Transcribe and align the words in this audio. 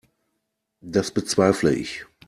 Das 0.81 1.11
bezweifle 1.11 1.69
ich. 1.75 2.07